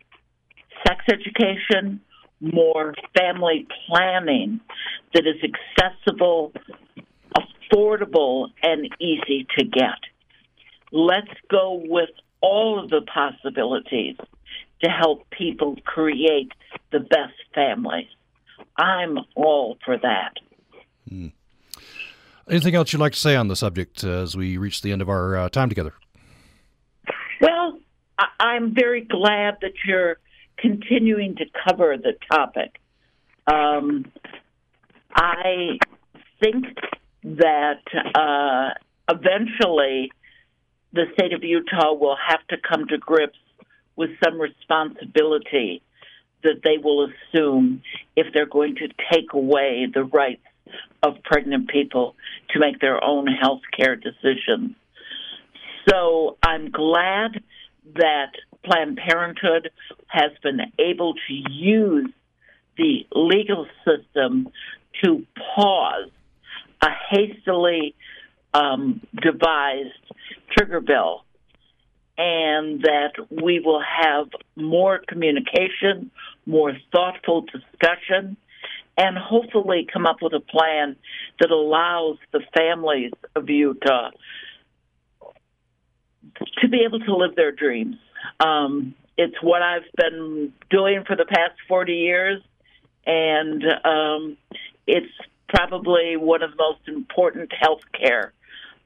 [0.86, 2.00] sex education,
[2.42, 4.60] more family planning
[5.14, 6.52] that is accessible,
[7.36, 9.98] affordable, and easy to get.
[10.90, 14.16] Let's go with all of the possibilities
[14.82, 16.52] to help people create
[16.90, 18.08] the best families.
[18.76, 20.34] I'm all for that.
[21.10, 21.32] Mm.
[22.50, 25.00] Anything else you'd like to say on the subject uh, as we reach the end
[25.00, 25.94] of our uh, time together?
[27.40, 27.78] Well,
[28.18, 30.18] I- am very glad that you're
[30.62, 32.80] continuing to cover the topic.
[33.46, 34.06] Um,
[35.14, 35.78] I
[36.40, 36.64] think
[37.24, 37.82] that
[38.14, 38.74] uh,
[39.10, 40.10] eventually
[40.92, 43.38] the state of Utah will have to come to grips
[43.96, 45.82] with some responsibility
[46.42, 47.82] that they will assume
[48.16, 50.42] if they're going to take away the rights
[51.02, 52.14] of pregnant people
[52.50, 54.74] to make their own health care decisions.
[55.88, 57.42] So I'm glad
[57.94, 58.32] that
[58.64, 59.70] Planned Parenthood
[60.06, 62.10] has been able to use
[62.76, 64.48] the legal system
[65.02, 66.10] to pause
[66.80, 67.94] a hastily
[68.54, 69.90] um, devised
[70.50, 71.24] trigger bill
[72.18, 76.10] and that we will have more communication,
[76.44, 78.36] more thoughtful discussion,
[78.98, 80.96] and hopefully come up with a plan
[81.40, 84.10] that allows the families of Utah
[86.60, 87.96] to be able to live their dreams.
[88.40, 92.42] Um, it's what I've been doing for the past 40 years,
[93.06, 94.36] and um,
[94.86, 95.12] it's
[95.48, 98.32] probably one of the most important health care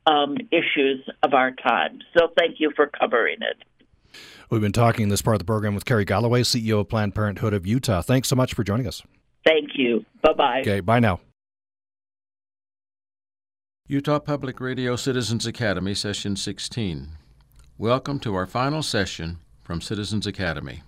[0.06, 2.00] um, issues of our time.
[2.16, 4.18] So thank you for covering it.
[4.50, 7.52] We've been talking this part of the program with Karrie Galloway, CEO of Planned Parenthood
[7.52, 8.02] of Utah.
[8.02, 9.02] Thanks so much for joining us.
[9.44, 10.04] Thank you.
[10.22, 10.60] Bye bye.
[10.60, 11.20] Okay, bye now.
[13.88, 17.08] Utah Public Radio Citizens Academy, Session 16.
[17.78, 20.82] Welcome to our final session from Citizens Academy.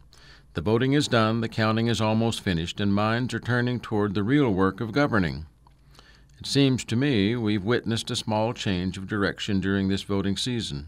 [0.55, 4.23] The voting is done, the counting is almost finished, and minds are turning toward the
[4.23, 5.45] real work of governing.
[6.39, 10.87] It seems to me we've witnessed a small change of direction during this voting season.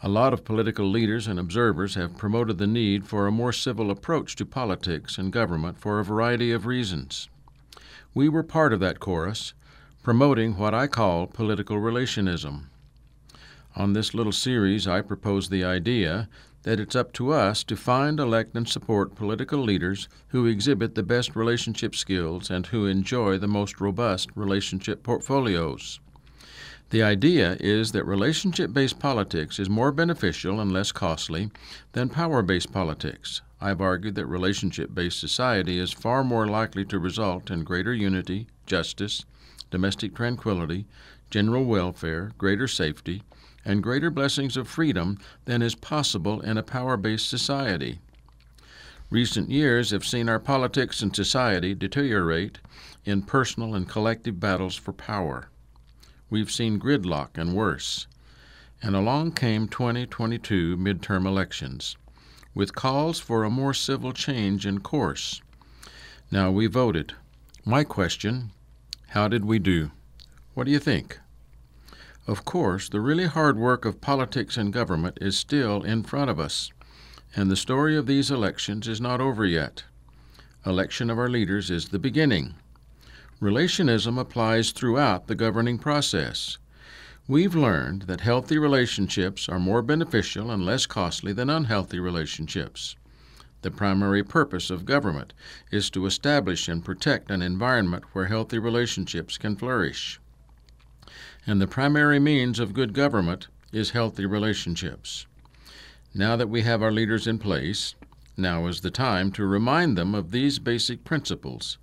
[0.00, 3.90] A lot of political leaders and observers have promoted the need for a more civil
[3.90, 7.28] approach to politics and government for a variety of reasons.
[8.14, 9.54] We were part of that chorus,
[10.04, 12.66] promoting what I call political relationism.
[13.76, 16.28] On this little series, I propose the idea
[16.62, 21.02] that it's up to us to find, elect, and support political leaders who exhibit the
[21.02, 25.98] best relationship skills and who enjoy the most robust relationship portfolios.
[26.90, 31.50] The idea is that relationship based politics is more beneficial and less costly
[31.92, 33.42] than power based politics.
[33.60, 38.46] I've argued that relationship based society is far more likely to result in greater unity,
[38.66, 39.24] justice,
[39.72, 40.86] domestic tranquility,
[41.28, 43.24] general welfare, greater safety,
[43.64, 47.98] and greater blessings of freedom than is possible in a power based society.
[49.10, 52.58] Recent years have seen our politics and society deteriorate
[53.04, 55.48] in personal and collective battles for power.
[56.30, 58.06] We've seen gridlock and worse.
[58.82, 61.96] And along came 2022 midterm elections,
[62.54, 65.40] with calls for a more civil change in course.
[66.30, 67.14] Now we voted.
[67.64, 68.50] My question
[69.08, 69.92] how did we do?
[70.54, 71.20] What do you think?
[72.26, 76.40] Of course, the really hard work of politics and government is still in front of
[76.40, 76.72] us,
[77.36, 79.84] and the story of these elections is not over yet.
[80.64, 82.54] Election of our leaders is the beginning.
[83.42, 86.56] Relationism applies throughout the governing process.
[87.28, 92.96] We've learned that healthy relationships are more beneficial and less costly than unhealthy relationships.
[93.60, 95.34] The primary purpose of government
[95.70, 100.20] is to establish and protect an environment where healthy relationships can flourish.
[101.46, 105.26] And the primary means of good government is healthy relationships.
[106.14, 107.94] Now that we have our leaders in place,
[108.36, 111.78] now is the time to remind them of these basic principles.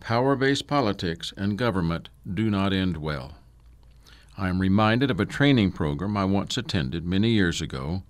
[0.00, 3.34] Power based politics and government do not end well.
[4.36, 8.02] I am reminded of a training program I once attended many years ago.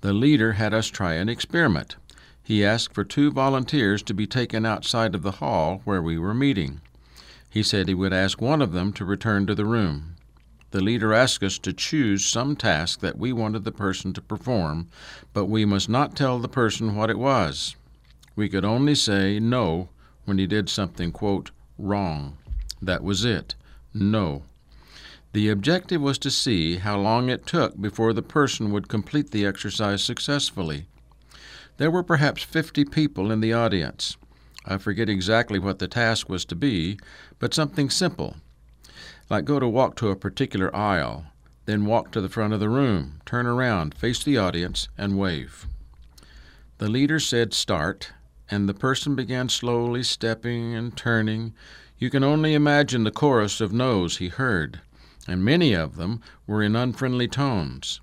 [0.00, 1.96] The leader had us try an experiment
[2.50, 6.34] he asked for two volunteers to be taken outside of the hall where we were
[6.34, 6.80] meeting.
[7.50, 10.14] He said he would ask one of them to return to the room.
[10.70, 14.88] The leader asked us to choose some task that we wanted the person to perform,
[15.32, 17.74] but we must not tell the person what it was.
[18.36, 19.88] We could only say no
[20.26, 22.36] when he did something, quote, wrong.
[22.80, 23.56] That was it.
[23.92, 24.44] No.
[25.32, 29.44] The objective was to see how long it took before the person would complete the
[29.44, 30.86] exercise successfully.
[31.78, 34.16] There were perhaps fifty people in the audience.
[34.64, 36.98] I forget exactly what the task was to be,
[37.38, 38.36] but something simple,
[39.30, 41.26] like go to walk to a particular aisle,
[41.66, 45.66] then walk to the front of the room, turn around, face the audience, and wave.
[46.78, 48.12] The leader said start,
[48.50, 51.54] and the person began slowly stepping and turning.
[51.98, 54.80] You can only imagine the chorus of no's he heard,
[55.28, 58.00] and many of them were in unfriendly tones.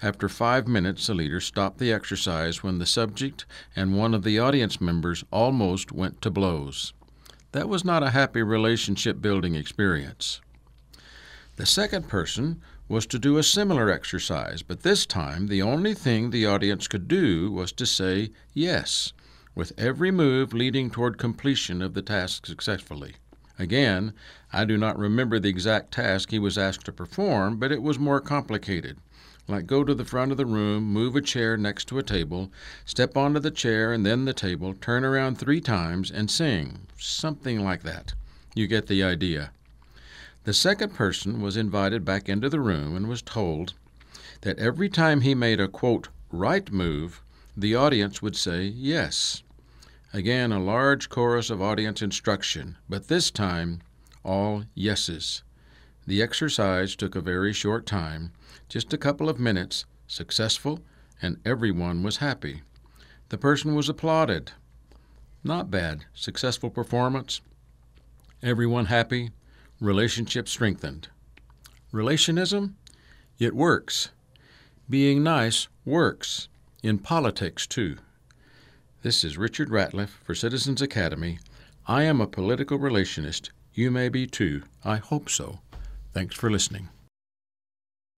[0.00, 3.44] After five minutes, the leader stopped the exercise when the subject
[3.74, 6.92] and one of the audience members almost went to blows.
[7.50, 10.40] That was not a happy relationship building experience.
[11.56, 16.30] The second person was to do a similar exercise, but this time the only thing
[16.30, 19.12] the audience could do was to say yes,
[19.56, 23.16] with every move leading toward completion of the task successfully.
[23.58, 24.12] Again,
[24.52, 27.98] I do not remember the exact task he was asked to perform, but it was
[27.98, 28.98] more complicated
[29.48, 32.52] like go to the front of the room, move a chair next to a table,
[32.84, 36.86] step onto the chair and then the table, turn around three times, and sing.
[36.98, 38.12] Something like that.
[38.54, 39.52] You get the idea.
[40.44, 43.74] The second person was invited back into the room and was told
[44.42, 47.22] that every time he made a quote, right move,
[47.56, 49.42] the audience would say yes.
[50.12, 53.80] Again, a large chorus of audience instruction, but this time
[54.24, 55.42] all yeses.
[56.06, 58.32] The exercise took a very short time,
[58.68, 60.80] just a couple of minutes, successful,
[61.22, 62.62] and everyone was happy.
[63.30, 64.52] The person was applauded.
[65.42, 66.04] Not bad.
[66.14, 67.40] Successful performance.
[68.42, 69.30] Everyone happy.
[69.80, 71.08] Relationship strengthened.
[71.92, 72.74] Relationism?
[73.38, 74.10] It works.
[74.90, 76.48] Being nice works.
[76.82, 77.96] In politics, too.
[79.02, 81.38] This is Richard Ratliff for Citizens Academy.
[81.86, 83.50] I am a political relationist.
[83.72, 84.62] You may be too.
[84.84, 85.60] I hope so.
[86.12, 86.88] Thanks for listening.